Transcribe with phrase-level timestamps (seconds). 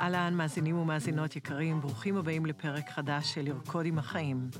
[0.00, 4.50] אהלן, מאזינים ומאזינות יקרים, ברוכים הבאים לפרק חדש של לרקוד עם החיים.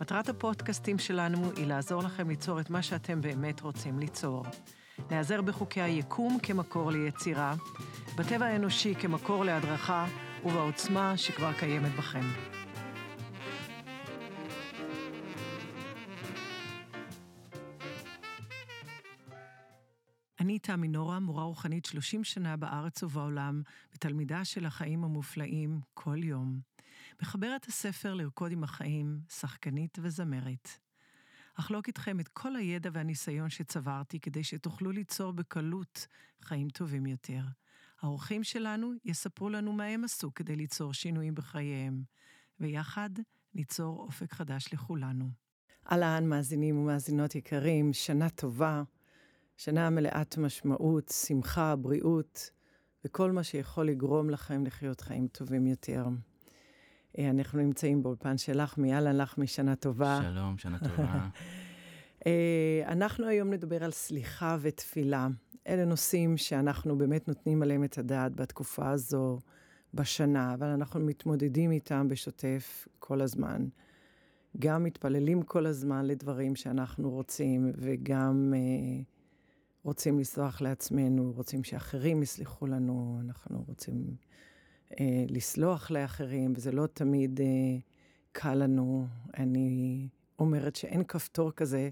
[0.00, 4.44] מטרת הפודקאסטים שלנו היא לעזור לכם ליצור את מה שאתם באמת רוצים ליצור.
[5.10, 7.54] להיעזר בחוקי היקום כמקור ליצירה,
[8.16, 10.06] בטבע האנושי כמקור להדרכה
[10.44, 12.51] ובעוצמה שכבר קיימת בכם.
[20.72, 23.62] אני תמי נורה, מורה רוחנית 30 שנה בארץ ובעולם,
[23.94, 26.60] ותלמידה של החיים המופלאים כל יום.
[27.22, 30.68] מחברת הספר לרקוד עם החיים, שחקנית וזמרת.
[31.54, 36.06] אחלוק איתכם את כל הידע והניסיון שצברתי כדי שתוכלו ליצור בקלות
[36.42, 37.42] חיים טובים יותר.
[38.00, 42.02] האורחים שלנו יספרו לנו מה הם עשו כדי ליצור שינויים בחייהם,
[42.60, 43.10] ויחד
[43.54, 45.28] ניצור אופק חדש לכולנו.
[45.92, 48.82] אהלן, מאזינים ומאזינות יקרים, שנה טובה.
[49.56, 52.50] שנה מלאת משמעות, שמחה, בריאות,
[53.04, 56.04] וכל מה שיכול לגרום לכם לחיות חיים טובים יותר.
[57.18, 60.20] אה, אנחנו נמצאים באולפן שלך, מיאללה לך משנה טובה.
[60.22, 61.28] שלום, שנה טובה.
[62.26, 65.28] אה, אנחנו היום נדבר על סליחה ותפילה.
[65.66, 69.38] אלה נושאים שאנחנו באמת נותנים עליהם את הדעת בתקופה הזו,
[69.94, 73.66] בשנה, אבל אנחנו מתמודדים איתם בשוטף כל הזמן.
[74.58, 79.02] גם מתפללים כל הזמן לדברים שאנחנו רוצים, וגם אה,
[79.84, 84.16] רוצים לסלוח לעצמנו, רוצים שאחרים יסלחו לנו, אנחנו רוצים
[85.00, 87.46] אה, לסלוח לאחרים, וזה לא תמיד אה,
[88.32, 89.06] קל לנו.
[89.38, 91.90] אני אומרת שאין כפתור כזה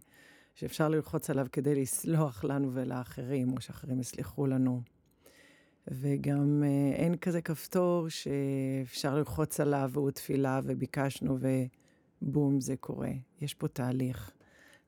[0.55, 4.83] שאפשר ללחוץ עליו כדי לסלוח לנו ולאחרים, או שאחרים יסלחו לנו.
[5.89, 11.39] וגם אה, אין כזה כפתור שאפשר ללחוץ עליו והוא תפילה וביקשנו
[12.23, 13.13] ובום, זה קורה.
[13.41, 14.31] יש פה תהליך,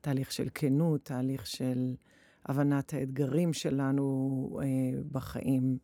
[0.01, 1.95] תהליך של כנות, תהליך של
[2.45, 5.77] הבנת האתגרים שלנו אה, בחיים.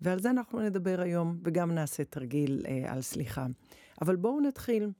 [0.00, 3.46] ועל זה אנחנו נדבר היום, וגם נעשה תרגיל אה, על סליחה.
[4.02, 4.90] אבל בואו נתחיל.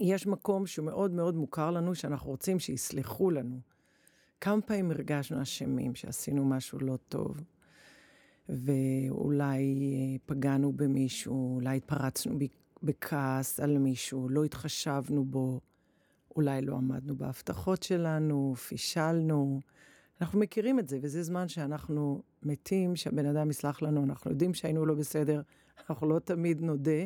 [0.00, 3.60] יש מקום שמאוד מאוד מוכר לנו, שאנחנו רוצים שיסלחו לנו.
[4.40, 7.40] כמה פעמים הרגשנו אשמים, שעשינו משהו לא טוב,
[8.48, 9.62] ואולי
[9.94, 12.38] אה, פגענו במישהו, אולי התפרצנו
[12.82, 15.60] בכעס על מישהו, לא התחשבנו בו,
[16.36, 19.60] אולי לא עמדנו בהבטחות שלנו, פישלנו.
[20.20, 24.86] אנחנו מכירים את זה, וזה זמן שאנחנו מתים, שהבן אדם יסלח לנו, אנחנו יודעים שהיינו
[24.86, 25.42] לא בסדר,
[25.90, 27.04] אנחנו לא תמיד נודה.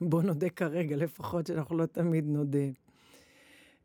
[0.00, 2.68] בוא נודה כרגע, לפחות שאנחנו לא תמיד נודה.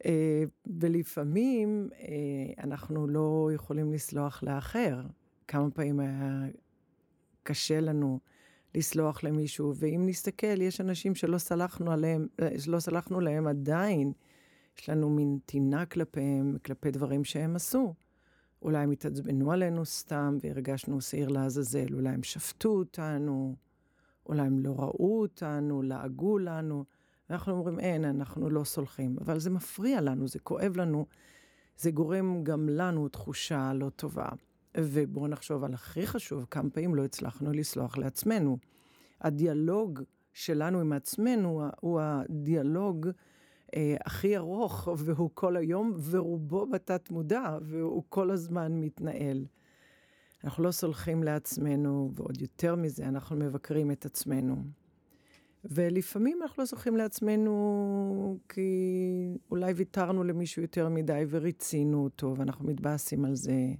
[0.05, 0.43] אה,
[0.79, 5.01] ולפעמים אה, אנחנו לא יכולים לסלוח לאחר.
[5.47, 6.45] כמה פעמים היה
[7.43, 8.19] קשה לנו
[8.75, 14.13] לסלוח למישהו, ואם נסתכל, יש אנשים שלא סלחנו עליהם, אה, שלא סלחנו להם עדיין.
[14.79, 17.93] יש לנו מין טינה כלפיהם, כלפי דברים שהם עשו.
[18.61, 23.55] אולי הם התעצבנו עלינו סתם והרגשנו שעיר לעזאזל, אולי הם שפטו אותנו,
[24.25, 26.85] אולי הם לא ראו אותנו, לעגו לנו.
[27.29, 29.15] אנחנו אומרים, אין, אנחנו לא סולחים.
[29.21, 31.05] אבל זה מפריע לנו, זה כואב לנו,
[31.77, 34.29] זה גורם גם לנו תחושה לא טובה.
[34.77, 38.57] ובואו נחשוב על הכי חשוב, כמה פעמים לא הצלחנו לסלוח לעצמנו.
[39.21, 39.99] הדיאלוג
[40.33, 43.09] שלנו עם עצמנו הוא הדיאלוג
[43.75, 49.45] אה, הכי ארוך, והוא כל היום, ורובו בתת מודע, והוא כל הזמן מתנהל.
[50.43, 54.55] אנחנו לא סולחים לעצמנו, ועוד יותר מזה, אנחנו מבקרים את עצמנו.
[55.65, 63.25] ולפעמים אנחנו לא סולחים לעצמנו כי אולי ויתרנו למישהו יותר מדי וריצינו אותו, ואנחנו מתבאסים
[63.25, 63.73] על זה.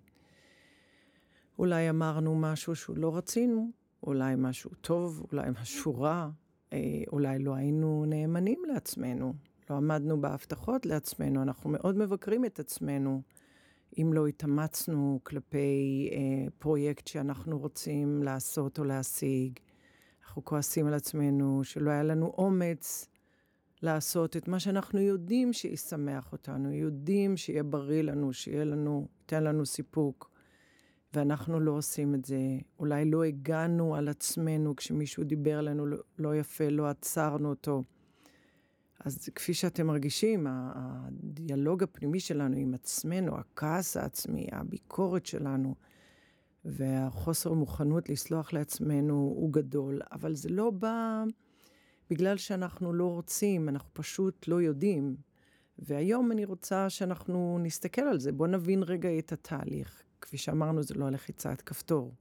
[1.59, 3.71] אולי אמרנו משהו שהוא לא רצינו,
[4.03, 6.29] אולי משהו טוב, אולי משהו רע,
[6.73, 9.33] אה, אולי לא היינו נאמנים לעצמנו.
[9.69, 13.22] לא עמדנו בהבטחות לעצמנו, אנחנו מאוד מבקרים את עצמנו.
[13.97, 19.59] אם לא התאמצנו כלפי אה, פרויקט שאנחנו רוצים לעשות או להשיג,
[20.24, 23.07] אנחנו כועסים על עצמנו שלא היה לנו אומץ
[23.81, 29.66] לעשות את מה שאנחנו יודעים שישמח אותנו, יודעים שיהיה בריא לנו, שיהיה לנו, ייתן לנו
[29.66, 30.31] סיפוק,
[31.13, 32.40] ואנחנו לא עושים את זה.
[32.80, 37.83] אולי לא הגענו על עצמנו כשמישהו דיבר אלינו לא, לא יפה, לא עצרנו אותו.
[39.06, 45.75] אז כפי שאתם מרגישים, הדיאלוג הפנימי שלנו עם עצמנו, הכעס העצמי, הביקורת שלנו,
[46.66, 51.24] והחוסר מוכנות לסלוח לעצמנו הוא גדול, אבל זה לא בא
[52.10, 55.16] בגלל שאנחנו לא רוצים, אנחנו פשוט לא יודעים.
[55.80, 60.04] והיום אני רוצה שאנחנו נסתכל על זה, בואו נבין רגע את התהליך.
[60.22, 62.13] כפי שאמרנו, זה לא הלחיצת כפתור.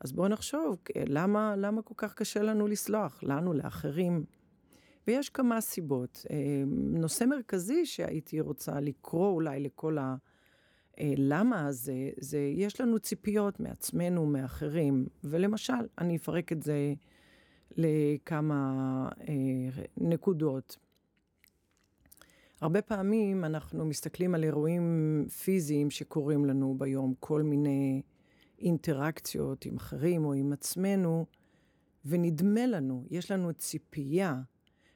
[0.00, 0.76] אז בואו נחשוב,
[1.06, 3.18] למה, למה כל כך קשה לנו לסלוח?
[3.22, 4.24] לנו, לאחרים.
[5.06, 6.26] ויש כמה סיבות.
[6.30, 6.36] אה,
[6.90, 9.96] נושא מרכזי שהייתי רוצה לקרוא אולי לכל
[10.98, 16.94] הלמה אה, הזה, זה יש לנו ציפיות מעצמנו, מאחרים, ולמשל, אני אפרק את זה
[17.76, 20.76] לכמה אה, נקודות.
[22.60, 28.02] הרבה פעמים אנחנו מסתכלים על אירועים פיזיים שקורים לנו ביום, כל מיני
[28.58, 31.26] אינטראקציות עם אחרים או עם עצמנו,
[32.04, 34.40] ונדמה לנו, יש לנו ציפייה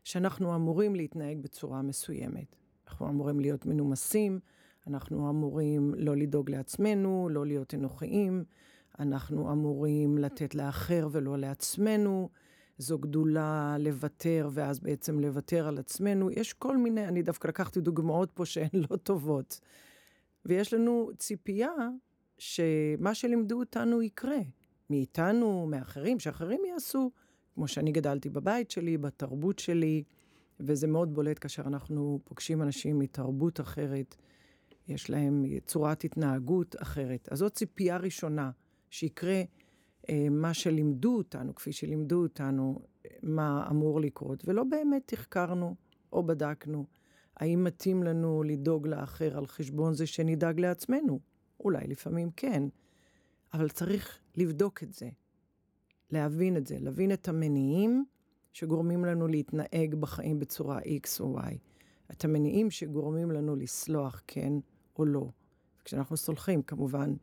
[0.07, 2.57] שאנחנו אמורים להתנהג בצורה מסוימת.
[2.89, 4.41] אנחנו אמורים להיות מנומסים,
[4.87, 8.45] אנחנו אמורים לא לדאוג לעצמנו, לא להיות אנוכיים,
[8.99, 12.29] אנחנו אמורים לתת לאחר ולא לעצמנו.
[12.79, 16.31] זו גדולה לוותר, ואז בעצם לוותר על עצמנו.
[16.31, 19.61] יש כל מיני, אני דווקא לקחתי דוגמאות פה שהן לא טובות.
[20.45, 21.73] ויש לנו ציפייה
[22.39, 24.41] שמה שלימדו אותנו יקרה.
[24.91, 27.11] מאיתנו, מאחרים, שאחרים יעשו,
[27.57, 30.03] כמו שאני גדלתי בבית שלי, בתרבות שלי,
[30.61, 34.17] וזה מאוד בולט כאשר אנחנו פוגשים אנשים מתרבות אחרת,
[34.89, 37.29] יש להם צורת התנהגות אחרת.
[37.33, 38.51] אז זאת ציפייה ראשונה,
[38.91, 39.43] שיקרה
[40.09, 42.81] אה, מה שלימדו אותנו, כפי שלימדו אותנו,
[43.23, 45.75] מה אמור לקרות, ולא באמת תחקרנו
[46.13, 46.87] או בדקנו
[47.37, 51.21] האם מתאים לנו לדאוג לאחר על חשבון זה שנדאג לעצמנו.
[51.61, 52.63] אולי לפעמים כן,
[53.53, 55.09] אבל צריך לבדוק את זה,
[56.11, 58.05] להבין את זה, להבין את המניעים
[58.53, 61.55] שגורמים לנו להתנהג בחיים בצורה X או Y,
[62.11, 64.53] את המניעים שגורמים לנו לסלוח כן
[64.99, 65.31] או לא.
[65.85, 67.15] כשאנחנו סולחים, כמובן,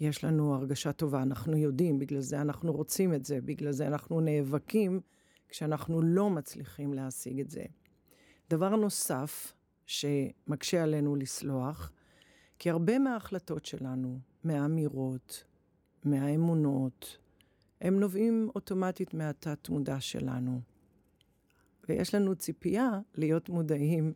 [0.00, 4.20] יש לנו הרגשה טובה, אנחנו יודעים, בגלל זה אנחנו רוצים את זה, בגלל זה אנחנו
[4.20, 5.00] נאבקים
[5.48, 7.64] כשאנחנו לא מצליחים להשיג את זה.
[8.50, 9.54] דבר נוסף
[9.86, 11.92] שמקשה עלינו לסלוח,
[12.58, 15.44] כי הרבה מההחלטות שלנו, מהאמירות,
[16.04, 17.18] מהאמונות,
[17.80, 20.60] הם נובעים אוטומטית מהתת-מודע שלנו.
[21.88, 24.12] ויש לנו ציפייה להיות מודעים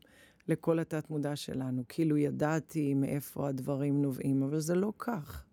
[0.49, 5.47] לכל התת-מודע שלנו, כאילו ידעתי מאיפה הדברים נובעים, אבל זה לא כך.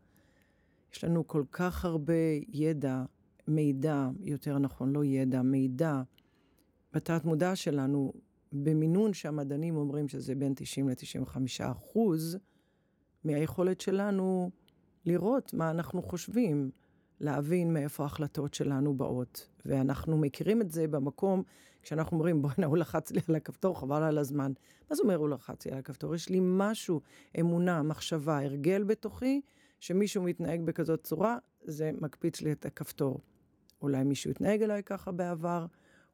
[0.93, 2.13] יש לנו כל כך הרבה
[2.47, 3.03] ידע,
[3.47, 6.01] מידע, יותר נכון, לא ידע, מידע,
[6.93, 8.13] בתת מודע שלנו,
[8.51, 12.37] במינון שהמדענים אומרים שזה בין 90 ל-95 אחוז,
[13.23, 14.51] מהיכולת שלנו
[15.05, 16.71] לראות מה אנחנו חושבים,
[17.19, 19.47] להבין מאיפה ההחלטות שלנו באות.
[19.65, 21.43] ואנחנו מכירים את זה במקום,
[21.81, 24.51] כשאנחנו אומרים, בוא'נה, הוא לחץ לי על הכפתור, חבל על הזמן.
[24.89, 26.15] מה זה אומר הוא לחץ לי על הכפתור?
[26.15, 27.01] יש לי משהו,
[27.39, 29.41] אמונה, מחשבה, הרגל בתוכי,
[29.79, 33.19] שמישהו מתנהג בכזאת צורה, זה מקפיץ לי את הכפתור.
[33.81, 35.65] אולי מישהו התנהג אליי ככה בעבר,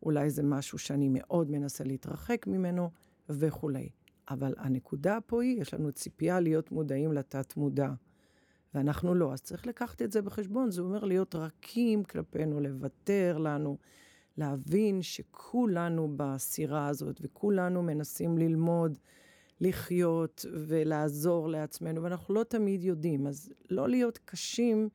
[0.04, 2.90] אולי זה משהו שאני מאוד מנסה להתרחק ממנו,
[3.30, 3.90] וכולי.
[4.30, 7.90] אבל הנקודה פה היא, יש לנו ציפייה להיות מודעים לתת-מודע.
[8.75, 10.72] ואנחנו לא, אז צריך לקחת את זה בחשבון.
[10.72, 13.78] זה אומר להיות רכים כלפינו, לוותר לנו,
[14.38, 18.98] להבין שכולנו בסירה הזאת, וכולנו מנסים ללמוד
[19.62, 23.28] לחיות ולעזור לעצמנו, ואנחנו לא תמיד יודעים.
[23.28, 24.90] אז לא להיות קשים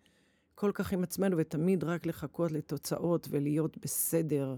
[0.55, 4.57] כל כך עם עצמנו, ותמיד רק לחכות לתוצאות ולהיות בסדר.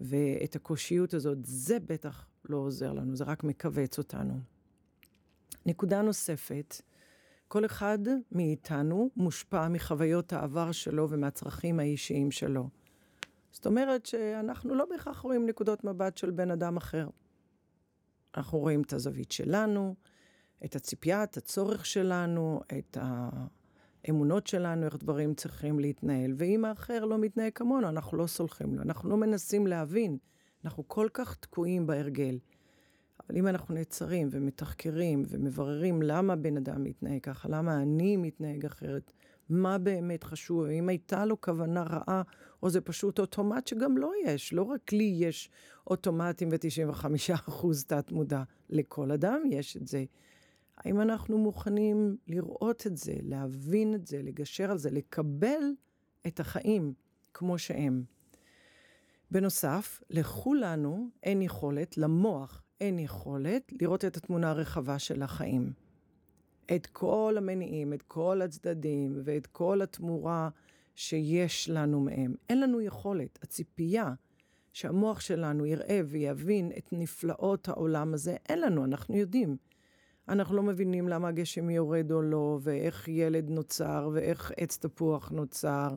[0.00, 4.40] ואת הקושיות הזאת, זה בטח לא עוזר לנו, זה רק מכווץ אותנו.
[5.66, 6.82] נקודה נוספת,
[7.48, 7.98] כל אחד
[8.32, 12.68] מאיתנו מושפע מחוויות העבר שלו ומהצרכים האישיים שלו.
[13.50, 17.08] זאת אומרת שאנחנו לא בהכרח רואים נקודות מבט של בן אדם אחר.
[18.36, 19.94] אנחנו רואים את הזווית שלנו,
[20.64, 22.96] את הציפייה, את הצורך שלנו, את
[24.04, 26.34] האמונות שלנו, איך דברים צריכים להתנהל.
[26.36, 28.82] ואם האחר לא מתנהג כמונו, אנחנו לא סולחים לו.
[28.82, 30.18] אנחנו לא מנסים להבין.
[30.64, 32.38] אנחנו כל כך תקועים בהרגל.
[33.28, 39.12] אבל אם אנחנו נעצרים ומתחקרים ומבררים למה בן אדם מתנהג ככה, למה אני מתנהג אחרת,
[39.48, 42.22] מה באמת חשוב, אם הייתה לו כוונה רעה,
[42.62, 45.50] או זה פשוט אוטומט שגם לא יש, לא רק לי יש
[45.86, 50.04] אוטומטים ו-95% תת מודע, לכל אדם יש את זה.
[50.76, 55.62] האם אנחנו מוכנים לראות את זה, להבין את זה, לגשר על זה, לקבל
[56.26, 56.92] את החיים
[57.34, 58.02] כמו שהם?
[59.30, 65.72] בנוסף, לכולנו אין יכולת, למוח אין יכולת לראות את התמונה הרחבה של החיים.
[66.74, 70.48] את כל המניעים, את כל הצדדים ואת כל התמורה
[70.94, 72.34] שיש לנו מהם.
[72.48, 73.38] אין לנו יכולת.
[73.42, 74.14] הציפייה
[74.72, 79.56] שהמוח שלנו יראה ויבין את נפלאות העולם הזה, אין לנו, אנחנו יודעים.
[80.28, 85.94] אנחנו לא מבינים למה הגשם יורד או לא, ואיך ילד נוצר, ואיך עץ תפוח נוצר,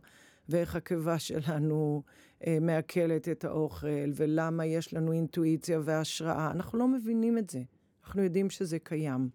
[0.51, 2.03] ואיך הקיבה שלנו
[2.47, 6.51] אה, מעכלת את האוכל, ולמה יש לנו אינטואיציה והשראה.
[6.51, 7.61] אנחנו לא מבינים את זה.
[8.03, 9.29] אנחנו יודעים שזה קיים.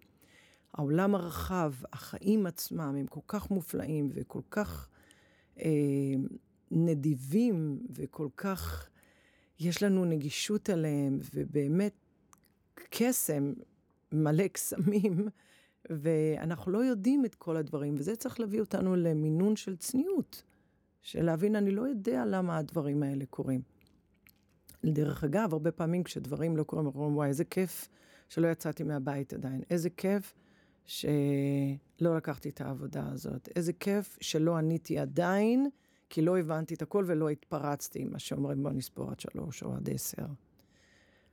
[0.75, 4.89] העולם הרחב, החיים עצמם, הם כל כך מופלאים וכל כך
[5.61, 5.71] אה,
[6.71, 8.89] נדיבים וכל כך,
[9.61, 11.93] יש לנו נגישות אליהם, ובאמת
[12.91, 13.53] קסם
[14.13, 15.29] מלא קסמים,
[15.91, 20.43] ואנחנו לא יודעים את כל הדברים, וזה צריך להביא אותנו למינון של צניעות.
[21.07, 23.61] של להבין, אני לא יודע למה הדברים האלה קורים.
[24.85, 27.89] דרך אגב, הרבה פעמים כשדברים לא קורים, אומרים, וואי, איזה כיף
[28.29, 29.63] שלא יצאתי מהבית עדיין.
[29.71, 30.35] איזה כיף
[30.85, 33.49] שלא לקחתי את העבודה הזאת.
[33.57, 35.69] איזה כיף שלא עניתי עדיין,
[36.11, 39.91] כי לא הבנתי את הכל ולא התפרצתי, מה שאומרים בוא נספור עד שלוש או עד
[39.91, 40.27] עשר.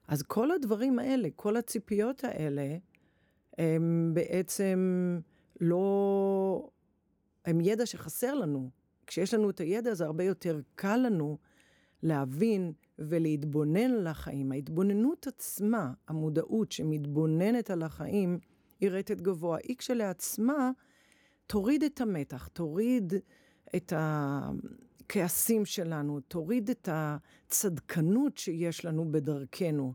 [0.08, 2.78] אז כל הדברים האלה, כל הציפיות האלה,
[3.58, 5.20] הם בעצם
[5.62, 6.70] לא...
[7.46, 8.83] הם ידע שחסר לנו.
[9.08, 11.38] כשיש לנו את הידע זה הרבה יותר קל לנו
[12.04, 14.52] להבין ולהתבונן על החיים.
[14.52, 18.40] ההתבוננות עצמה, המודעות שמתבוננת על החיים,
[18.80, 19.58] היא רטט גבוה.
[19.64, 20.72] היא כשלעצמה
[21.48, 23.14] תוריד את המתח, תוריד
[23.76, 29.94] את הכעסים שלנו, תוריד את הצדקנות שיש לנו בדרכנו.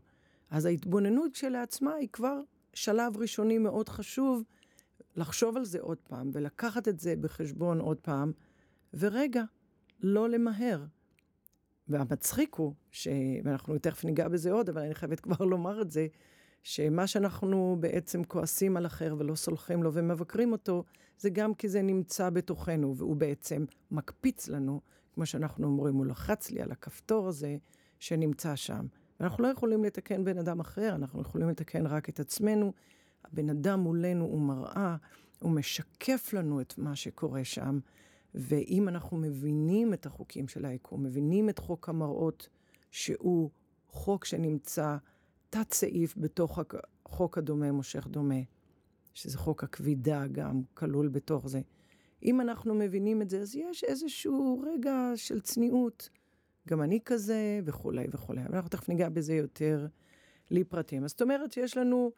[0.49, 2.41] אז ההתבוננות כשלעצמה היא כבר
[2.73, 4.43] שלב ראשוני מאוד חשוב
[5.15, 8.31] לחשוב על זה עוד פעם ולקחת את זה בחשבון עוד פעם,
[8.93, 9.43] ורגע,
[9.99, 10.85] לא למהר.
[11.87, 13.07] והמצחיק הוא, ש...
[13.43, 16.07] ואנחנו תכף ניגע בזה עוד, אבל אני חייבת כבר לומר את זה,
[16.63, 20.83] שמה שאנחנו בעצם כועסים על אחר ולא סולחים לו ומבקרים אותו,
[21.17, 24.81] זה גם כי זה נמצא בתוכנו, והוא בעצם מקפיץ לנו,
[25.13, 27.57] כמו שאנחנו אומרים, הוא לחץ לי על הכפתור הזה
[27.99, 28.85] שנמצא שם.
[29.19, 32.73] ואנחנו לא יכולים לתקן בן אדם אחר, אנחנו יכולים לתקן רק את עצמנו.
[33.25, 34.95] הבן אדם מולנו הוא מראה,
[35.39, 37.79] הוא משקף לנו את מה שקורה שם.
[38.35, 42.49] ואם אנחנו מבינים את החוקים של היקום, מבינים את חוק המראות,
[42.91, 43.49] שהוא
[43.89, 44.97] חוק שנמצא
[45.49, 46.59] תת סעיף בתוך
[47.05, 48.39] החוק הדומה מושך דומה,
[49.13, 51.61] שזה חוק הכבידה גם כלול בתוך זה.
[52.23, 56.09] אם אנחנו מבינים את זה, אז יש איזשהו רגע של צניעות.
[56.67, 58.45] גם אני כזה, וכולי וכולי.
[58.45, 59.87] אבל אנחנו תכף ניגע בזה יותר
[60.51, 61.03] לפרטים.
[61.03, 62.11] אז זאת אומרת שיש לנו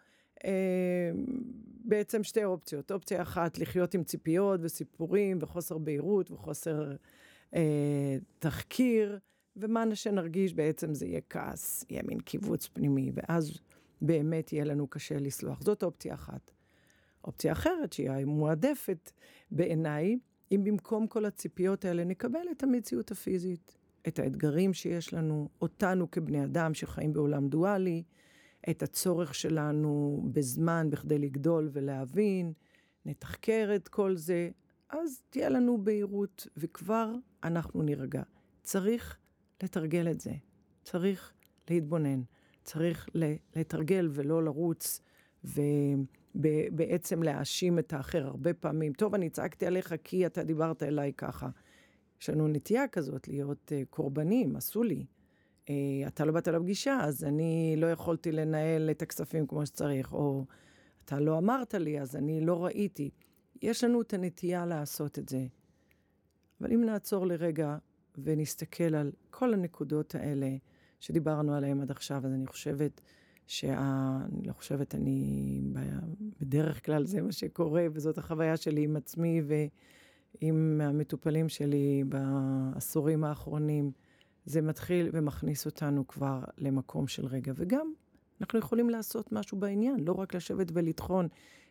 [1.86, 2.92] בעצם שתי אופציות.
[2.92, 6.92] אופציה אחת, לחיות עם ציפיות וסיפורים וחוסר בהירות וחוסר
[7.56, 9.20] אה, תחקיר,
[9.56, 13.60] ומה שנרגיש בעצם זה יהיה כעס, יהיה מין קיבוץ פנימי, ואז
[14.02, 15.62] באמת יהיה לנו קשה לסלוח.
[15.62, 16.52] זאת אופציה אחת.
[17.24, 19.12] אופציה אחרת, שהיא המועדפת
[19.52, 20.20] בעיניי,
[20.52, 26.44] אם במקום כל הציפיות האלה נקבל את המציאות הפיזית, את האתגרים שיש לנו, אותנו כבני
[26.44, 28.04] אדם שחיים בעולם דואלי,
[28.70, 32.54] את הצורך שלנו בזמן בכדי לגדול ולהבין,
[33.06, 34.50] נתחקר את כל זה,
[34.90, 37.14] אז תהיה לנו בהירות, וכבר
[37.44, 38.24] אנחנו נירגע.
[38.64, 39.18] צריך
[39.64, 40.34] לתרגל את זה,
[40.84, 41.34] צריך
[41.70, 42.22] להתבונן,
[42.64, 43.10] צריך
[43.56, 45.02] לתרגל ולא לרוץ,
[45.44, 48.94] ובעצם להאשים את האחר הרבה פעמים.
[48.94, 51.50] טוב, אני צעקתי עליך כי אתה דיברת אליי ככה.
[52.22, 55.06] יש לנו נטייה כזאת להיות uh, קורבנים, עשו לי.
[55.66, 55.72] Uh,
[56.08, 60.46] אתה לא באת לפגישה, אז אני לא יכולתי לנהל את הכספים כמו שצריך, או
[61.06, 63.10] אתה לא אמרת לי, אז אני לא ראיתי.
[63.62, 65.46] יש לנו את הנטייה לעשות את זה.
[66.62, 67.78] אבל אם נעצור לרגע
[68.18, 70.56] ונסתכל על כל הנקודות האלה
[71.00, 73.02] שדיברנו עליהן עד עכשיו, אז אני חושבת
[73.48, 73.78] שה...
[74.26, 75.62] אני לא חושבת, אני...
[76.42, 79.42] בדרך כלל זה מה שקורה, וזאת החוויה שלי עם עצמי
[80.42, 83.92] ועם המטופלים שלי בעשורים האחרונים.
[84.46, 87.54] זה מתחיל ומכניס אותנו כבר למקום של רגע.
[87.56, 87.94] וגם
[88.42, 91.28] אנחנו יכולים לעשות משהו בעניין, לא רק לשבת ולטחון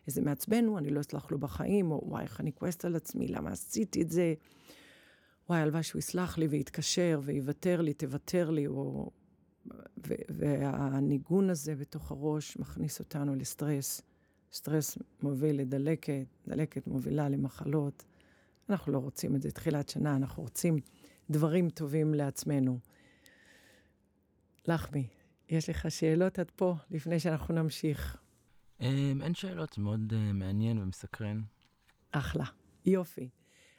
[0.07, 3.27] איזה מעצבן הוא, אני לא אסלח לו בחיים, או וואי, איך אני כועסת על עצמי,
[3.27, 4.33] למה עשיתי את זה?
[5.49, 9.11] וואי, הלוואי שהוא יסלח לי ויתקשר ויוותר לי, תוותר לי, או...
[10.29, 14.01] והניגון הזה בתוך הראש מכניס אותנו לסטרס.
[14.53, 18.03] סטרס מוביל לדלקת, דלקת מובילה למחלות.
[18.69, 20.79] אנחנו לא רוצים את זה תחילת שנה, אנחנו רוצים
[21.31, 22.79] דברים טובים לעצמנו.
[24.67, 25.07] לחמי,
[25.49, 28.17] יש לך שאלות עד פה, לפני שאנחנו נמשיך?
[28.81, 31.41] אמ, אין שאלות, מאוד uh, מעניין ומסקרן.
[32.11, 32.45] אחלה,
[32.85, 33.29] יופי.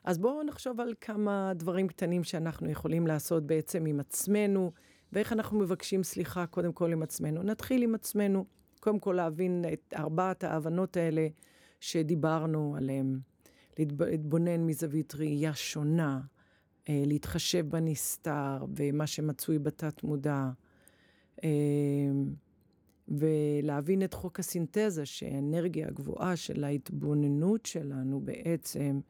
[0.04, 4.72] אז בואו נחשוב על כמה דברים קטנים שאנחנו יכולים לעשות בעצם עם עצמנו,
[5.12, 7.42] ואיך אנחנו מבקשים סליחה קודם כל עם עצמנו.
[7.42, 8.44] נתחיל עם עצמנו,
[8.80, 11.28] קודם כל להבין את ארבעת ההבנות האלה
[11.80, 13.18] שדיברנו עליהן.
[13.78, 16.20] להתבונן מזווית ראייה שונה, אה,
[16.88, 20.50] להתחשב בנסתר ומה שמצוי בתת מודע,
[21.44, 21.48] אה,
[23.08, 29.00] ולהבין את חוק הסינתזה, שהאנרגיה הגבוהה של ההתבוננות שלנו בעצם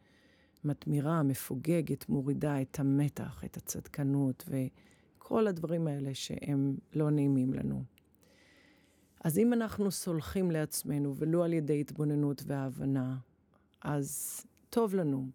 [0.65, 7.85] מתמירה, מפוגגת, מורידה את המתח, את הצדקנות וכל הדברים האלה שהם לא נעימים לנו.
[9.25, 13.17] אז אם אנחנו סולחים לעצמנו ולא על ידי התבוננות והבנה,
[13.83, 15.27] אז טוב לנו.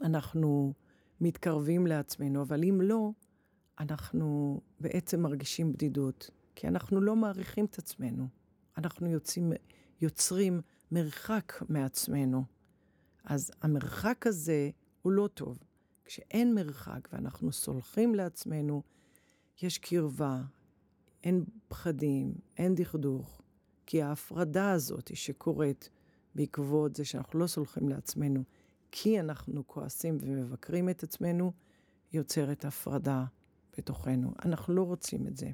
[0.00, 0.72] אנחנו
[1.20, 3.10] מתקרבים לעצמנו, אבל אם לא,
[3.78, 8.28] אנחנו בעצם מרגישים בדידות, כי אנחנו לא מעריכים את עצמנו.
[8.78, 9.52] אנחנו יוצאים,
[10.00, 10.60] יוצרים
[10.92, 12.44] מרחק מעצמנו.
[13.24, 14.70] אז המרחק הזה
[15.02, 15.58] הוא לא טוב.
[16.04, 18.82] כשאין מרחק ואנחנו סולחים לעצמנו,
[19.62, 20.42] יש קרבה,
[21.24, 23.42] אין פחדים, אין דכדוך.
[23.86, 25.90] כי ההפרדה הזאת שקורית
[26.34, 28.42] בעקבות זה שאנחנו לא סולחים לעצמנו,
[28.90, 31.52] כי אנחנו כועסים ומבקרים את עצמנו,
[32.12, 33.24] יוצרת הפרדה
[33.78, 34.32] בתוכנו.
[34.44, 35.50] אנחנו לא רוצים את זה.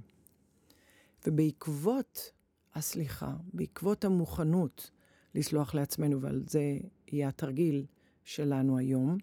[1.27, 2.33] ובעקבות
[2.75, 4.91] הסליחה, בעקבות המוכנות
[5.35, 7.87] לסלוח לעצמנו, ועל זה יהיה התרגיל
[8.25, 9.19] שלנו היום,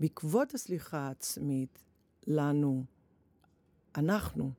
[0.00, 1.78] בעקבות הסליחה העצמית,
[2.26, 2.84] לנו,
[3.96, 4.52] אנחנו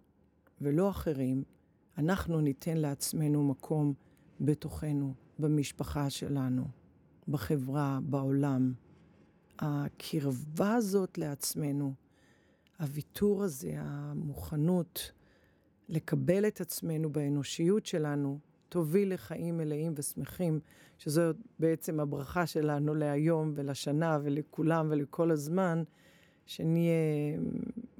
[0.61, 1.43] ולא אחרים,
[1.97, 3.93] אנחנו ניתן לעצמנו מקום
[4.41, 6.67] בתוכנו, במשפחה שלנו,
[7.29, 8.73] בחברה, בעולם.
[9.59, 11.93] הקרבה הזאת לעצמנו,
[12.79, 15.11] הוויתור הזה, המוכנות
[15.89, 20.59] לקבל את עצמנו באנושיות שלנו, תוביל לחיים מלאים ושמחים,
[20.97, 21.21] שזו
[21.59, 25.83] בעצם הברכה שלנו להיום ולשנה ולכולם ולכל הזמן,
[26.45, 26.93] שנהיה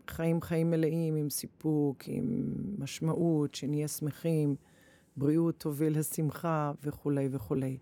[0.07, 4.55] חיים חיים מלאים עם סיפוק, עם משמעות, שנהיה שמחים,
[5.17, 7.77] בריאות תוביל לשמחה וכולי וכולי.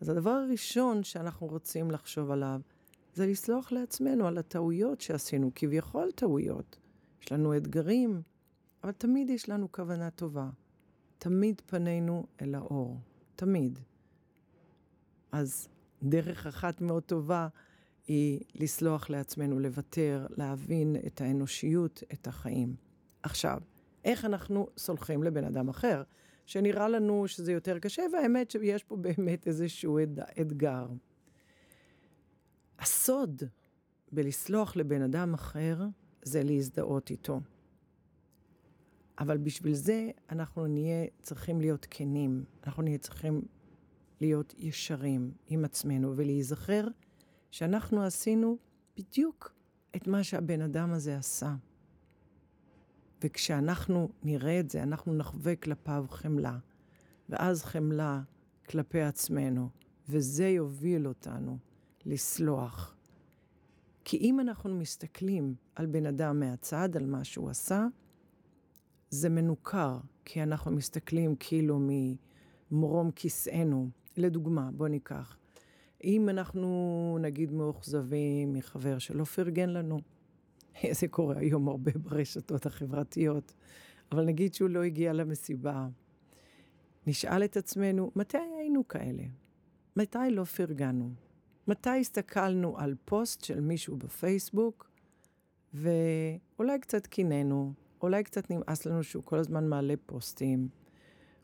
[0.00, 2.60] אז הדבר הראשון שאנחנו רוצים לחשוב עליו
[3.14, 6.78] זה לסלוח לעצמנו על הטעויות שעשינו, כביכול טעויות.
[7.22, 8.22] יש לנו אתגרים,
[8.84, 10.50] אבל תמיד יש לנו כוונה טובה.
[11.18, 13.00] תמיד פנינו אל האור.
[13.36, 13.78] תמיד.
[15.32, 15.68] אז
[16.02, 17.48] דרך אחת מאוד טובה
[18.06, 22.76] היא לסלוח לעצמנו, לוותר, להבין את האנושיות, את החיים.
[23.22, 23.58] עכשיו,
[24.04, 26.02] איך אנחנו סולחים לבן אדם אחר,
[26.48, 29.98] שנראה לנו שזה יותר קשה, והאמת שיש פה באמת איזשהו
[30.40, 30.86] אתגר.
[32.78, 33.42] הסוד
[34.12, 35.78] בלסלוח לבן אדם אחר
[36.22, 37.40] זה להזדהות איתו.
[39.18, 43.42] אבל בשביל זה אנחנו נהיה צריכים להיות כנים, אנחנו נהיה צריכים
[44.20, 46.88] להיות ישרים עם עצמנו ולהיזכר
[47.50, 48.56] שאנחנו עשינו
[48.96, 49.52] בדיוק
[49.96, 51.54] את מה שהבן אדם הזה עשה.
[53.22, 56.58] וכשאנחנו נראה את זה, אנחנו נחווה כלפיו חמלה,
[57.28, 58.22] ואז חמלה
[58.68, 59.68] כלפי עצמנו,
[60.08, 61.58] וזה יוביל אותנו
[62.06, 62.96] לסלוח.
[64.04, 67.86] כי אם אנחנו מסתכלים על בן אדם מהצד, על מה שהוא עשה,
[69.10, 71.80] זה מנוכר, כי אנחנו מסתכלים כאילו
[72.70, 73.90] ממרום כיסאנו.
[74.16, 75.36] לדוגמה, בוא ניקח.
[76.04, 80.00] אם אנחנו נגיד מאוכזבים מחבר שלא פרגן לנו,
[81.00, 83.54] זה קורה היום הרבה ברשתות החברתיות,
[84.12, 85.88] אבל נגיד שהוא לא הגיע למסיבה,
[87.06, 89.22] נשאל את עצמנו, מתי היינו כאלה?
[89.96, 91.10] מתי לא פרגנו?
[91.68, 94.90] מתי הסתכלנו על פוסט של מישהו בפייסבוק,
[95.74, 100.68] ואולי קצת קינאנו, אולי קצת נמאס לנו שהוא כל הזמן מעלה פוסטים,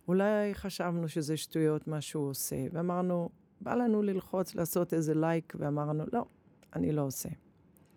[0.09, 3.29] אולי חשבנו שזה שטויות מה שהוא עושה, ואמרנו,
[3.61, 6.25] בא לנו ללחוץ לעשות איזה לייק, ואמרנו, לא,
[6.75, 7.29] אני לא עושה.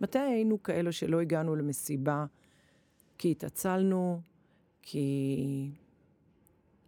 [0.01, 2.25] מתי היינו כאלו שלא הגענו למסיבה
[3.17, 4.21] כי התעצלנו,
[4.81, 5.71] כי...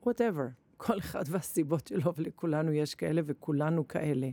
[0.05, 4.29] whatever, כל אחד והסיבות שלו, ולכולנו יש כאלה וכולנו כאלה.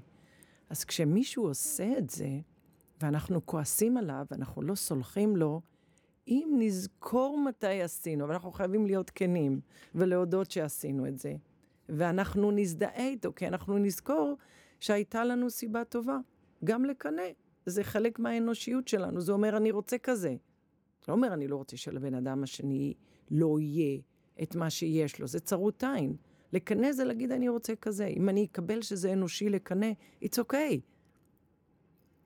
[0.70, 2.28] אז כשמישהו עושה את זה,
[3.02, 5.60] ואנחנו כועסים עליו, ואנחנו לא סולחים לו,
[6.28, 9.60] אם נזכור מתי עשינו, אבל אנחנו חייבים להיות כנים
[9.94, 11.34] ולהודות שעשינו את זה,
[11.88, 14.36] ואנחנו נזדהה איתו, כי אנחנו נזכור
[14.80, 16.18] שהייתה לנו סיבה טובה,
[16.64, 17.22] גם לקנא.
[17.66, 20.28] זה חלק מהאנושיות שלנו, זה אומר אני רוצה כזה.
[20.28, 22.94] זה לא אומר אני לא רוצה שלבן אדם השני
[23.30, 24.00] לא יהיה
[24.42, 26.16] את מה שיש לו, זה צרות עין.
[26.52, 28.06] לקנא זה להגיד אני רוצה כזה.
[28.06, 29.90] אם אני אקבל שזה אנושי לקנא,
[30.22, 30.78] it's okay.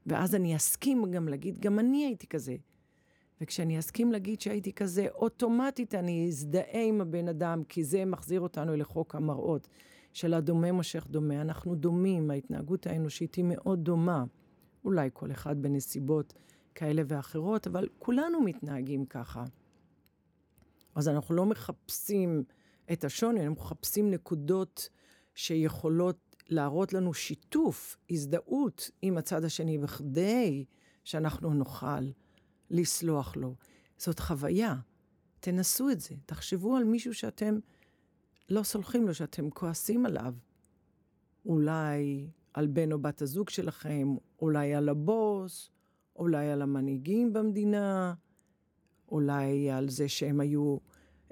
[0.07, 2.57] ואז אני אסכים גם להגיד, גם אני הייתי כזה.
[3.41, 8.77] וכשאני אסכים להגיד שהייתי כזה, אוטומטית אני אזדהה עם הבן אדם, כי זה מחזיר אותנו
[8.77, 9.69] לחוק המראות
[10.13, 11.41] של הדומה מושך דומה.
[11.41, 14.25] אנחנו דומים, ההתנהגות האנושית היא מאוד דומה.
[14.85, 16.35] אולי כל אחד בנסיבות
[16.75, 19.45] כאלה ואחרות, אבל כולנו מתנהגים ככה.
[20.95, 22.45] אז אנחנו לא מחפשים
[22.93, 24.89] את השוני, אנחנו מחפשים נקודות
[25.35, 30.65] שיכולות להראות לנו שיתוף, הזדהות עם הצד השני, בכדי
[31.05, 32.11] שאנחנו נוכל
[32.71, 33.55] לסלוח לו.
[33.99, 34.75] זאת חוויה.
[35.41, 36.15] תנסו את זה.
[36.27, 37.59] תחשבו על מישהו שאתם
[38.49, 40.35] לא סולחים לו, שאתם כועסים עליו.
[41.47, 45.71] אולי על בן או בת הזוג שלכם, אולי על הבוס,
[46.17, 48.15] אולי על המנהיגים במדינה,
[49.09, 50.77] אולי על זה שהם היו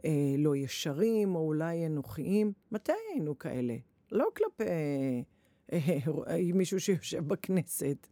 [0.04, 2.52] אה, לא ישרים, או אולי אנוכיים.
[2.72, 3.76] מתי היינו כאלה?
[4.12, 5.20] לא כלפי אה,
[6.28, 8.07] אה, מישהו שיושב בכנסת,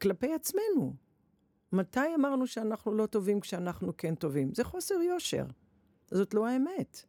[0.00, 0.94] כלפי עצמנו.
[1.72, 4.54] מתי אמרנו שאנחנו לא טובים כשאנחנו כן טובים?
[4.54, 5.46] זה חוסר יושר.
[6.10, 7.04] זאת לא האמת.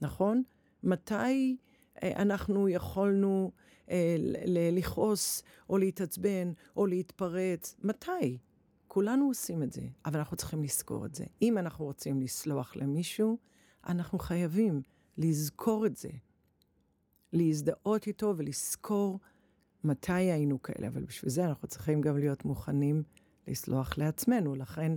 [0.00, 0.42] נכון?
[0.82, 1.56] מתי
[2.02, 3.50] אנחנו יכולנו
[3.90, 4.16] אה,
[4.72, 7.76] לכעוס, או להתעצבן, או להתפרץ.
[7.84, 8.38] מתי?
[8.86, 11.24] כולנו עושים את זה, אבל אנחנו צריכים לזכור את זה.
[11.42, 13.38] אם אנחנו רוצים לסלוח למישהו,
[13.86, 14.82] אנחנו חייבים
[15.18, 16.08] לזכור את זה.
[17.32, 19.20] להזדהות איתו ולזכור
[19.84, 23.02] מתי היינו כאלה, אבל בשביל זה אנחנו צריכים גם להיות מוכנים
[23.46, 24.54] לסלוח לעצמנו.
[24.54, 24.92] לכן,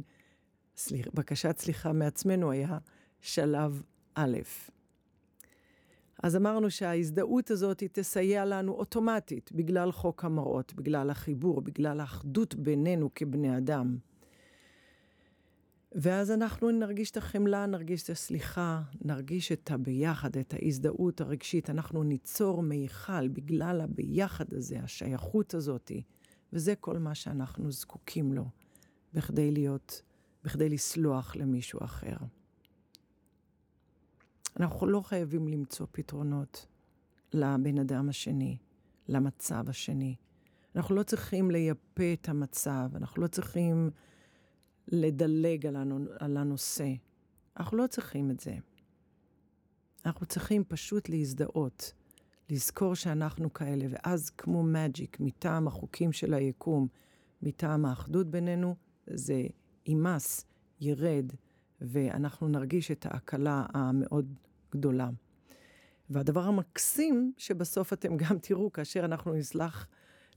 [0.77, 2.77] סליח, בקשת סליחה מעצמנו היה
[3.21, 3.83] שלב
[4.15, 4.37] א'.
[6.23, 13.09] אז אמרנו שההזדהות הזאת תסייע לנו אוטומטית, בגלל חוק המראות, בגלל החיבור, בגלל האחדות בינינו
[13.15, 13.97] כבני אדם.
[15.95, 21.69] ואז אנחנו נרגיש את החמלה, נרגיש את הסליחה, נרגיש את הביחד, את ההזדהות הרגשית.
[21.69, 25.91] אנחנו ניצור מיכל בגלל הביחד הזה, השייכות הזאת,
[26.53, 28.45] וזה כל מה שאנחנו זקוקים לו,
[29.13, 30.01] בכדי להיות,
[30.43, 32.15] בכדי לסלוח למישהו אחר.
[34.59, 36.67] אנחנו לא חייבים למצוא פתרונות
[37.33, 38.57] לבן אדם השני,
[39.07, 40.15] למצב השני.
[40.75, 43.89] אנחנו לא צריכים לייפה את המצב, אנחנו לא צריכים
[44.87, 45.65] לדלג
[46.19, 46.93] על הנושא.
[47.57, 48.55] אנחנו לא צריכים את זה.
[50.05, 51.93] אנחנו צריכים פשוט להזדהות,
[52.49, 56.87] לזכור שאנחנו כאלה, ואז כמו מג'יק, מטעם החוקים של היקום,
[57.41, 58.75] מטעם האחדות בינינו,
[59.07, 59.43] זה
[59.85, 60.45] יימס,
[60.79, 61.33] ירד,
[61.81, 64.33] ואנחנו נרגיש את ההקלה המאוד
[64.71, 65.09] גדולה.
[66.09, 69.87] והדבר המקסים, שבסוף אתם גם תראו, כאשר אנחנו נסלח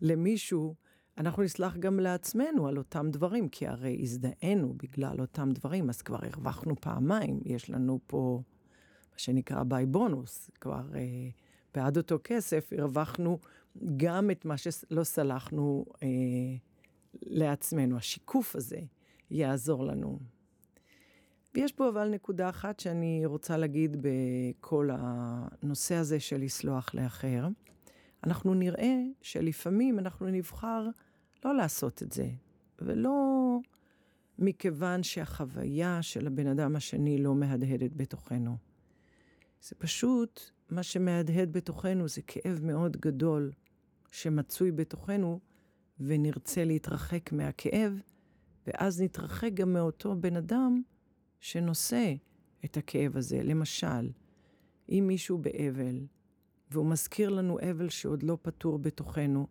[0.00, 0.74] למישהו,
[1.18, 6.18] אנחנו נסלח גם לעצמנו על אותם דברים, כי הרי הזדהינו בגלל אותם דברים, אז כבר
[6.22, 7.40] הרווחנו פעמיים.
[7.44, 8.42] יש לנו פה
[9.12, 11.28] מה שנקרא ביי בונוס, כבר אה,
[11.74, 13.38] בעד אותו כסף הרווחנו
[13.96, 16.08] גם את מה שלא סלחנו אה,
[17.22, 17.96] לעצמנו.
[17.96, 18.80] השיקוף הזה
[19.30, 20.18] יעזור לנו.
[21.54, 27.48] ויש פה אבל נקודה אחת שאני רוצה להגיד בכל הנושא הזה של לסלוח לאחר.
[28.24, 30.88] אנחנו נראה שלפעמים אנחנו נבחר
[31.44, 32.28] לא לעשות את זה,
[32.78, 33.58] ולא
[34.38, 38.56] מכיוון שהחוויה של הבן אדם השני לא מהדהדת בתוכנו.
[39.62, 43.52] זה פשוט, מה שמהדהד בתוכנו זה כאב מאוד גדול
[44.12, 45.40] שמצוי בתוכנו,
[46.00, 48.00] ונרצה להתרחק מהכאב,
[48.66, 50.82] ואז נתרחק גם מאותו בן אדם
[51.42, 52.14] שנושא
[52.64, 53.42] את הכאב הזה.
[53.42, 54.10] למשל,
[54.88, 56.06] אם מישהו באבל,
[56.70, 59.46] והוא מזכיר לנו אבל שעוד לא פתור בתוכנו,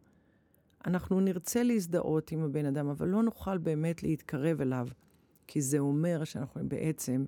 [0.85, 4.87] אנחנו נרצה להזדהות עם הבן אדם, אבל לא נוכל באמת להתקרב אליו,
[5.47, 7.25] כי זה אומר שאנחנו בעצם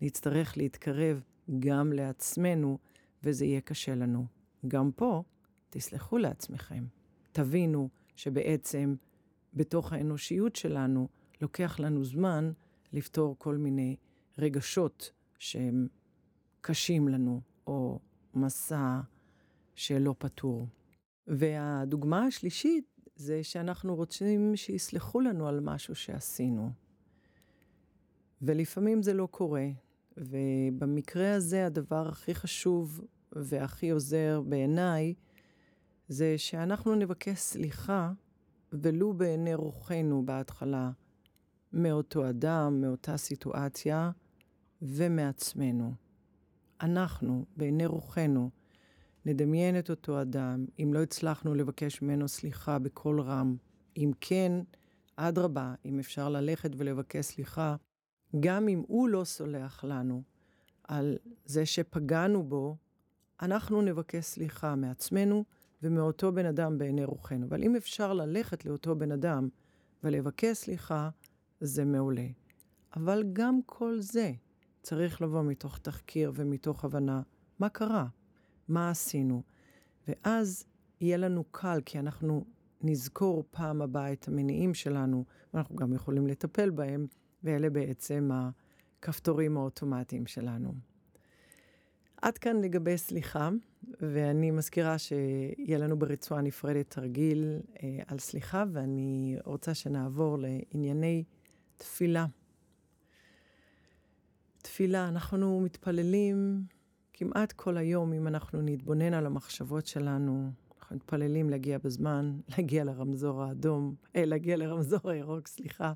[0.00, 1.22] נצטרך להתקרב
[1.58, 2.78] גם לעצמנו,
[3.24, 4.26] וזה יהיה קשה לנו.
[4.68, 5.22] גם פה,
[5.70, 6.84] תסלחו לעצמכם.
[7.32, 8.94] תבינו שבעצם
[9.54, 11.08] בתוך האנושיות שלנו
[11.40, 12.52] לוקח לנו זמן
[12.92, 13.96] לפתור כל מיני
[14.38, 15.88] רגשות שהם
[16.60, 17.98] קשים לנו, או
[18.34, 19.00] מסע
[19.74, 20.66] שלא פתור.
[21.26, 22.84] והדוגמה השלישית
[23.16, 26.70] זה שאנחנו רוצים שיסלחו לנו על משהו שעשינו.
[28.42, 29.66] ולפעמים זה לא קורה.
[30.16, 33.00] ובמקרה הזה הדבר הכי חשוב
[33.32, 35.14] והכי עוזר בעיניי,
[36.08, 38.12] זה שאנחנו נבקש סליחה,
[38.72, 40.90] ולו בעיני רוחנו בהתחלה,
[41.72, 44.10] מאותו אדם, מאותה סיטואציה,
[44.82, 45.92] ומעצמנו.
[46.80, 48.50] אנחנו, בעיני רוחנו,
[49.26, 53.56] נדמיין את אותו אדם, אם לא הצלחנו לבקש ממנו סליחה בקול רם.
[53.96, 54.52] אם כן,
[55.16, 57.76] אדרבה, אם אפשר ללכת ולבקש סליחה,
[58.40, 60.22] גם אם הוא לא סולח לנו
[60.88, 62.76] על זה שפגענו בו,
[63.42, 65.44] אנחנו נבקש סליחה מעצמנו
[65.82, 67.46] ומאותו בן אדם בעיני רוחנו.
[67.46, 69.48] אבל אם אפשר ללכת לאותו בן אדם
[70.04, 71.10] ולבקש סליחה,
[71.62, 72.26] זה מעולה.
[72.96, 74.32] אבל גם כל זה
[74.82, 77.22] צריך לבוא מתוך תחקיר ומתוך הבנה
[77.58, 78.06] מה קרה.
[78.68, 79.42] מה עשינו.
[80.08, 80.64] ואז
[81.00, 82.44] יהיה לנו קל, כי אנחנו
[82.80, 87.06] נזכור פעם הבאה את המניעים שלנו, ואנחנו גם יכולים לטפל בהם,
[87.44, 90.74] ואלה בעצם הכפתורים האוטומטיים שלנו.
[92.22, 93.50] עד כאן לגבי סליחה,
[94.00, 101.24] ואני מזכירה שיהיה לנו ברצועה נפרדת תרגיל אה, על סליחה, ואני רוצה שנעבור לענייני
[101.82, 102.26] תפילה.
[104.62, 106.64] תפילה, אנחנו מתפללים
[107.12, 113.42] כמעט כל היום, אם אנחנו נתבונן על המחשבות שלנו, אנחנו מתפללים להגיע בזמן, להגיע לרמזור
[113.42, 115.92] האדום, אה, להגיע לרמזור הירוק, סליחה,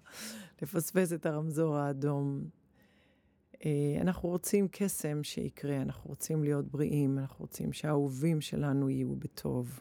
[0.62, 2.44] לפספס את הרמזור האדום.
[3.64, 9.80] אה, אנחנו רוצים קסם שיקרה, אנחנו רוצים להיות בריאים, אנחנו רוצים שהאהובים שלנו יהיו בטוב.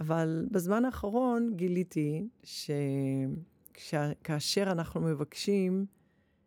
[0.00, 2.28] אבל בזמן האחרון גיליתי
[3.78, 5.86] שכאשר אנחנו מבקשים,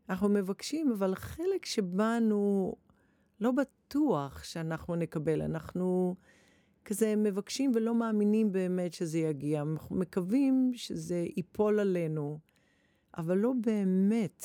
[0.10, 2.76] אנחנו מבקשים, אבל חלק שבנו
[3.40, 5.42] לא בטוח שאנחנו נקבל.
[5.42, 6.16] אנחנו
[6.86, 9.62] כזה מבקשים ולא מאמינים באמת שזה יגיע.
[9.62, 12.40] אנחנו מקווים שזה ייפול עלינו,
[13.18, 14.44] אבל לא באמת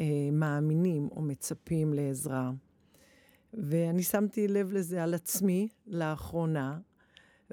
[0.00, 2.50] אה, מאמינים או מצפים לעזרה.
[3.54, 6.78] ואני שמתי לב לזה על עצמי לאחרונה,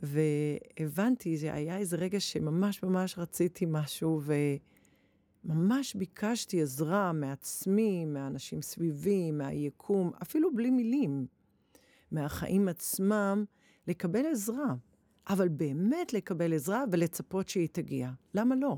[0.04, 4.22] והבנתי, זה היה איזה רגע שממש ממש רציתי משהו,
[5.46, 11.26] וממש ביקשתי עזרה מעצמי, מהאנשים סביבי, מהיקום, אפילו בלי מילים,
[12.12, 13.46] מהחיים עצמם,
[13.88, 14.76] לקבל עזרה.
[15.30, 18.12] אבל באמת לקבל עזרה ולצפות שהיא תגיע.
[18.34, 18.78] למה לא?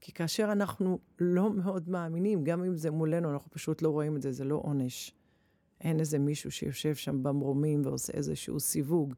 [0.00, 4.22] כי כאשר אנחנו לא מאוד מאמינים, גם אם זה מולנו, אנחנו פשוט לא רואים את
[4.22, 5.14] זה, זה לא עונש.
[5.80, 9.14] אין איזה מישהו שיושב שם במרומים ועושה איזשהו סיווג,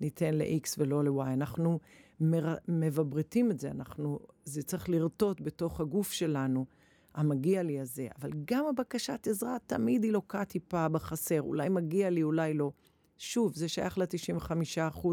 [0.00, 1.32] ניתן ל-X ולא ל-Y.
[1.32, 1.78] אנחנו
[2.20, 2.54] מר...
[2.68, 6.66] מבברטים את זה, אנחנו, זה צריך לרטוט בתוך הגוף שלנו,
[7.14, 8.08] המגיע לי הזה.
[8.18, 12.72] אבל גם הבקשת עזרה תמיד היא לוקה טיפה בחסר, אולי מגיע לי, אולי לא.
[13.18, 15.08] שוב, זה שייך ל-95%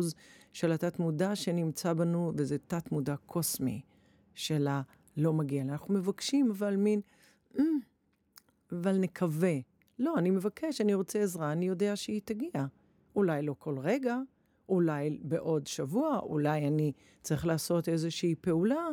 [0.54, 3.82] של התת-מודע שנמצא בנו, וזה תת-מודע קוסמי
[4.34, 5.62] של הלא מגיע.
[5.62, 7.02] אנחנו מבקשים, אבל מין,
[7.56, 7.62] mm,
[8.72, 9.54] אבל נקווה.
[10.00, 12.66] לא, אני מבקש, אני רוצה עזרה, אני יודע שהיא תגיע.
[13.16, 14.18] אולי לא כל רגע,
[14.70, 18.88] אולי בעוד שבוע, אולי אני צריך לעשות איזושהי פעולה,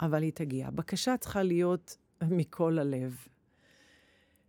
[0.00, 0.70] אבל היא תגיע.
[0.70, 3.16] בקשה צריכה להיות מכל הלב.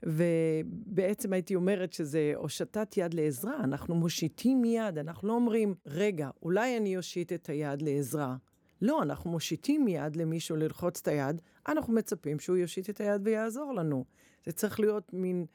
[0.03, 6.77] ובעצם הייתי אומרת שזה הושטת יד לעזרה, אנחנו מושיטים יד, אנחנו לא אומרים, רגע, אולי
[6.77, 8.35] אני אושיט את היד לעזרה.
[8.81, 13.73] לא, אנחנו מושיטים יד למישהו ללחוץ את היד, אנחנו מצפים שהוא יושיט את היד ויעזור
[13.73, 14.05] לנו.
[14.45, 15.45] זה צריך להיות מין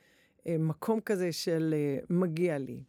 [0.46, 2.83] אה, מקום כזה של אה, מגיע לי.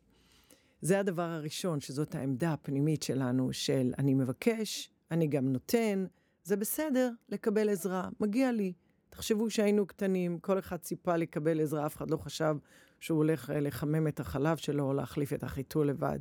[0.86, 6.06] זה הדבר הראשון, שזאת העמדה הפנימית שלנו, של אני מבקש, אני גם נותן,
[6.44, 8.74] זה בסדר לקבל עזרה, מגיע לי.
[9.10, 12.56] תחשבו שהיינו קטנים, כל אחד ציפה לקבל עזרה, אף אחד לא חשב
[13.00, 16.20] שהוא הולך אה, לחמם את החלב שלו או להחליף את החיתול לבד.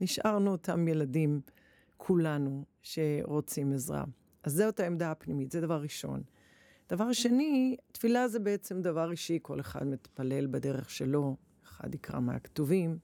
[0.00, 1.40] נשארנו אותם ילדים,
[1.96, 4.04] כולנו, שרוצים עזרה.
[4.42, 6.22] אז זאת העמדה הפנימית, זה דבר ראשון.
[6.88, 12.98] דבר שני, תפילה זה בעצם דבר אישי, כל אחד מתפלל בדרך שלו, אחד יקרא מהכתובים,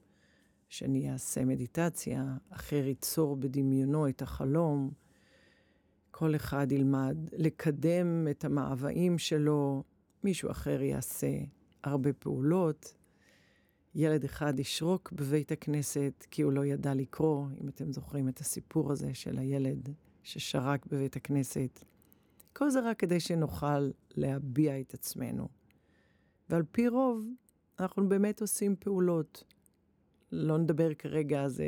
[0.77, 4.91] שני יעשה מדיטציה, אחר ייצור בדמיונו את החלום,
[6.11, 9.83] כל אחד ילמד לקדם את המאוויים שלו,
[10.23, 11.27] מישהו אחר יעשה
[11.83, 12.95] הרבה פעולות.
[13.95, 18.91] ילד אחד ישרוק בבית הכנסת כי הוא לא ידע לקרוא, אם אתם זוכרים את הסיפור
[18.91, 19.89] הזה של הילד
[20.23, 21.83] ששרק בבית הכנסת.
[22.53, 25.47] כל זה רק כדי שנוכל להביע את עצמנו.
[26.49, 27.25] ועל פי רוב,
[27.79, 29.54] אנחנו באמת עושים פעולות.
[30.31, 31.65] לא נדבר כרגע זה,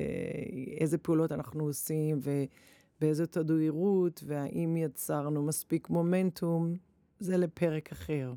[0.78, 6.74] איזה פעולות אנחנו עושים ובאיזו תדירות, והאם יצרנו מספיק מומנטום,
[7.20, 8.34] זה לפרק אחר.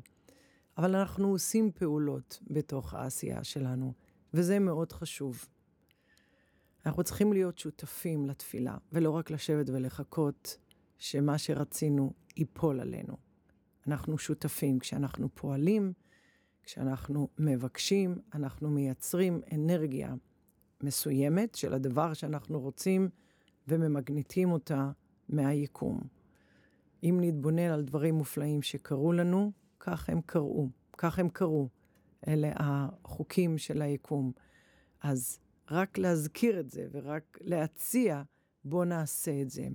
[0.77, 3.93] אבל אנחנו עושים פעולות בתוך העשייה שלנו,
[4.33, 5.45] וזה מאוד חשוב.
[6.85, 10.57] אנחנו צריכים להיות שותפים לתפילה, ולא רק לשבת ולחכות
[10.97, 13.17] שמה שרצינו ייפול עלינו.
[13.87, 15.93] אנחנו שותפים כשאנחנו פועלים,
[16.71, 20.13] כשאנחנו מבקשים, אנחנו מייצרים אנרגיה
[20.83, 23.09] מסוימת של הדבר שאנחנו רוצים
[23.67, 24.91] וממגניטים אותה
[25.29, 26.01] מהיקום.
[27.03, 31.69] אם נתבונן על דברים מופלאים שקרו לנו, כך הם קרו, כך הם קרו.
[32.27, 34.31] אלה החוקים של היקום.
[35.01, 35.39] אז
[35.71, 38.21] רק להזכיר את זה ורק להציע,
[38.65, 39.67] בוא נעשה את זה.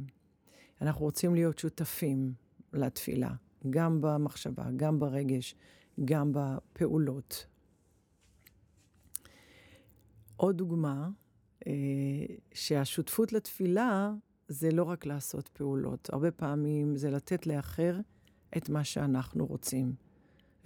[0.81, 2.35] אנחנו רוצים להיות שותפים
[2.73, 3.31] לתפילה,
[3.71, 5.55] גם במחשבה, גם ברגש,
[6.05, 7.47] גם בפעולות.
[10.37, 11.09] עוד דוגמה,
[11.67, 11.73] אה,
[12.55, 14.13] שהשותפות לתפילה
[14.49, 18.01] זה לא רק לעשות פעולות, הרבה פעמים זה לתת לאחר
[18.57, 19.95] את מה שאנחנו רוצים.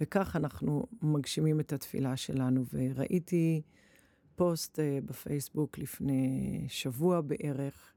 [0.01, 2.65] וכך אנחנו מגשימים את התפילה שלנו.
[2.73, 3.61] וראיתי
[4.35, 7.93] פוסט אה, בפייסבוק לפני שבוע בערך,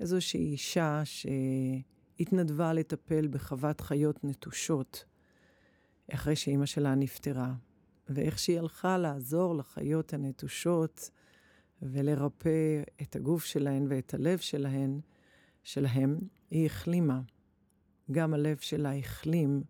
[0.00, 5.04] איזושהי אישה שהתנדבה לטפל בחוות חיות נטושות
[6.14, 7.52] אחרי שאימא שלה נפטרה.
[8.08, 11.10] ואיך שהיא הלכה לעזור לחיות הנטושות
[11.82, 15.00] ולרפא את הגוף שלהן ואת הלב שלהן,
[15.62, 16.18] שלהם,
[16.50, 17.20] היא החלימה.
[18.10, 19.62] גם הלב שלה החלים,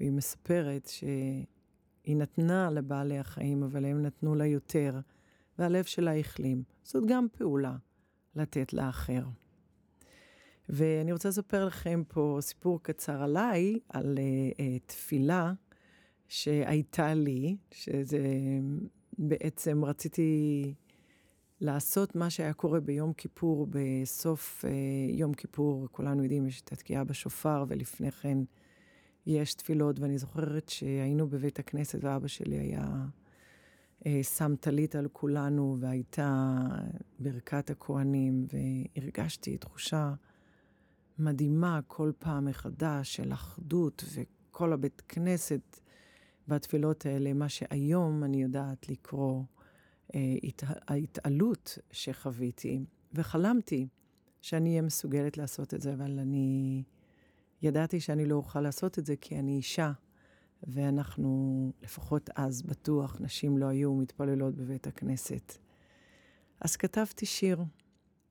[0.00, 5.00] והיא מספרת שהיא נתנה לבעלי החיים, אבל הם נתנו לה יותר,
[5.58, 6.62] והלב שלה החלים.
[6.82, 7.76] זאת גם פעולה,
[8.34, 9.22] לתת לאחר.
[10.68, 15.52] ואני רוצה לספר לכם פה סיפור קצר עליי, על uh, uh, תפילה
[16.28, 18.18] שהייתה לי, שזה
[19.18, 20.74] בעצם רציתי
[21.60, 24.68] לעשות מה שהיה קורה ביום כיפור, בסוף uh,
[25.18, 28.38] יום כיפור, כולנו יודעים, יש את התקיעה בשופר, ולפני כן
[29.26, 33.06] יש תפילות, ואני זוכרת שהיינו בבית הכנסת ואבא שלי היה
[34.06, 36.56] אה, שם טלית על כולנו, והייתה
[37.18, 38.46] ברכת הכוהנים,
[38.96, 40.14] והרגשתי תחושה
[41.18, 45.80] מדהימה כל פעם מחדש של אחדות, וכל הבית כנסת
[46.48, 49.42] והתפילות האלה, מה שהיום אני יודעת לקרוא
[50.14, 50.62] אה, הת...
[50.88, 52.80] ההתעלות שחוויתי,
[53.12, 53.88] וחלמתי
[54.40, 56.82] שאני אהיה מסוגלת לעשות את זה, אבל אני
[57.62, 59.92] ידעתי שאני לא אוכל לעשות את זה כי אני אישה,
[60.62, 65.58] ואנחנו, לפחות אז בטוח, נשים לא היו מתפללות בבית הכנסת.
[66.60, 67.64] אז כתבתי שיר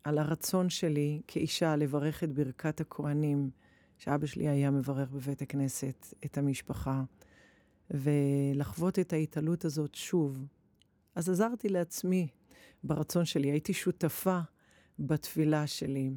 [0.03, 3.49] על הרצון שלי כאישה לברך את ברכת הכוהנים,
[3.97, 7.03] שאבא שלי היה מברך בבית הכנסת את המשפחה,
[7.91, 10.45] ולחוות את ההתעלות הזאת שוב.
[11.15, 12.27] אז עזרתי לעצמי
[12.83, 14.39] ברצון שלי, הייתי שותפה
[14.99, 16.09] בתפילה שלי.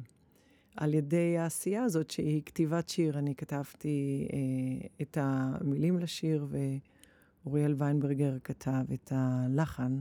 [0.75, 3.19] על ידי העשייה הזאת, שהיא כתיבת שיר.
[3.19, 9.97] אני כתבתי אה, את המילים לשיר, ואוריאל ויינברגר כתב את הלחן,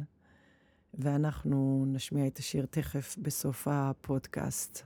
[0.94, 4.82] ואנחנו נשמיע את השיר תכף בסוף הפודקאסט.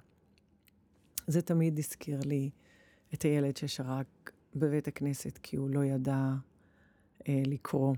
[1.27, 2.51] זה תמיד הזכיר לי
[3.15, 6.33] את הילד ששרק בבית הכנסת כי הוא לא ידע
[7.29, 7.95] לקרוא.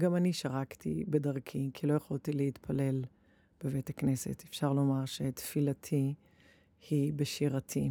[0.00, 3.04] גם אני שרקתי בדרכי, כי לא יכולתי להתפלל
[3.64, 4.44] בבית הכנסת.
[4.48, 6.14] אפשר לומר שתפילתי
[6.90, 7.90] היא בשירתי.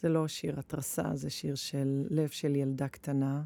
[0.00, 3.42] זה לא שיר התרסה, זה שיר של לב של ילדה קטנה,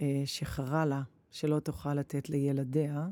[0.00, 3.08] אה, שחרה לה שלא תוכל לתת לילדיה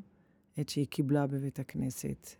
[0.60, 2.36] את שהיא קיבלה בבית הכנסת,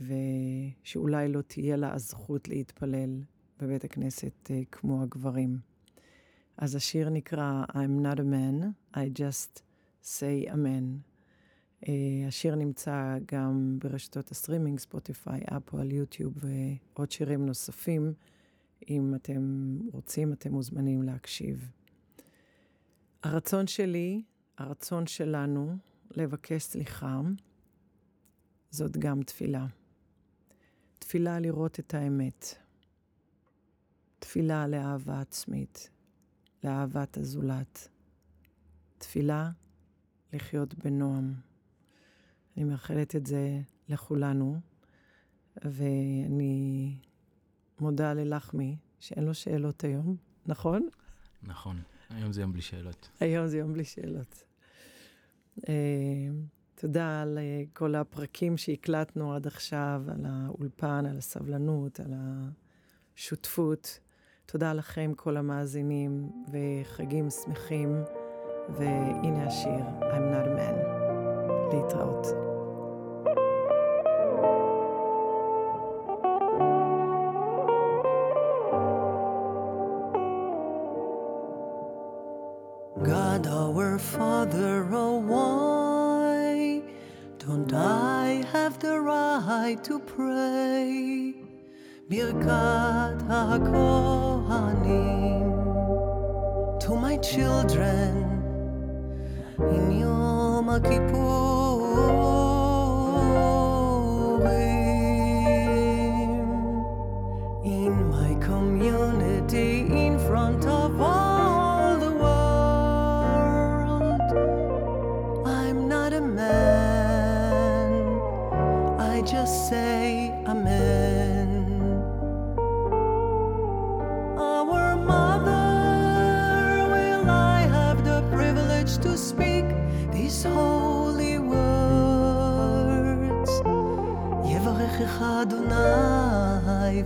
[0.00, 3.22] ושאולי לא תהיה לה הזכות להתפלל
[3.60, 5.71] בבית הכנסת אה, כמו הגברים.
[6.56, 8.64] אז השיר נקרא I'm not a man,
[8.96, 9.62] I just
[10.04, 11.12] say amen.
[11.84, 11.88] אה,
[12.28, 18.14] השיר נמצא גם ברשתות הסטרימינג, ספוטיפיי, אפל, יוטיוב ועוד שירים נוספים.
[18.90, 21.70] אם אתם רוצים, אתם מוזמנים להקשיב.
[23.22, 24.22] הרצון שלי,
[24.58, 25.76] הרצון שלנו,
[26.10, 27.20] לבקש סליחה,
[28.70, 29.66] זאת גם תפילה.
[30.98, 32.54] תפילה לראות את האמת.
[34.18, 35.90] תפילה לאהבה עצמית,
[36.64, 37.88] לאהבת הזולת.
[38.98, 39.50] תפילה
[40.32, 41.34] לחיות בנועם.
[42.56, 44.60] אני מאחלת את זה לכולנו,
[45.64, 46.96] ואני
[47.80, 50.88] מודה ללחמי שאין לו שאלות היום, נכון?
[51.42, 53.08] נכון, היום זה יום בלי שאלות.
[53.20, 54.44] היום זה יום בלי שאלות.
[55.58, 55.64] Uh,
[56.74, 62.14] תודה על uh, כל הפרקים שהקלטנו עד עכשיו, על האולפן, על הסבלנות, על
[63.16, 64.00] השותפות.
[64.46, 68.04] תודה לכם, כל המאזינים, וחגים שמחים.
[68.68, 71.02] והנה השיר, I'm not a man.
[71.72, 72.26] להתראות.
[83.02, 86.82] God our Father, oh why
[87.38, 91.31] don't I have the right to pray?
[92.12, 94.76] Birkat HaKohanim
[96.78, 98.12] to my children
[99.58, 101.72] in Yom Kippurim,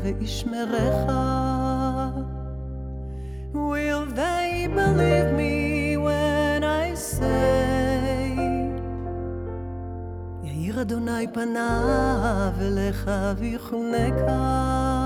[0.06, 0.96] וישמרך.
[3.54, 8.40] Will they believe me when I say
[10.44, 15.05] יאיר אדוני פניו אליך ויחונקה?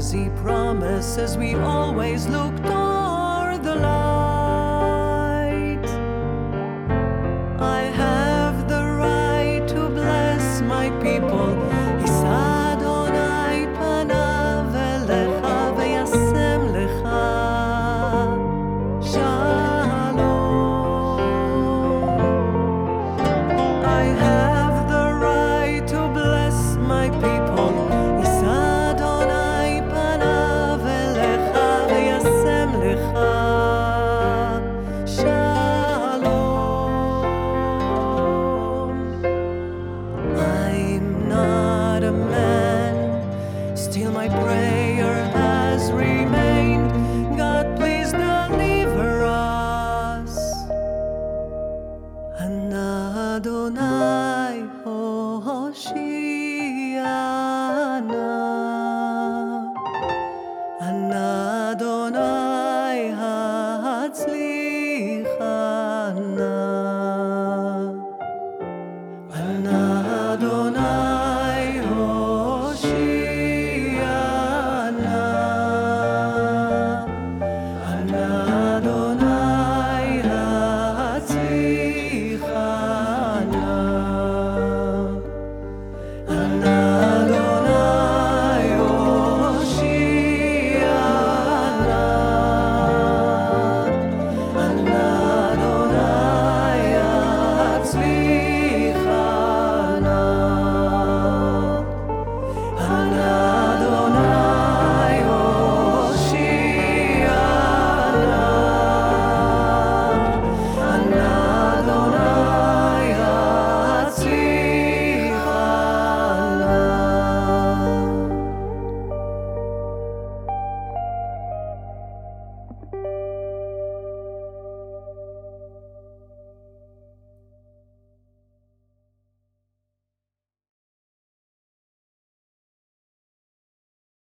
[0.00, 2.99] As He promises, we always looked toward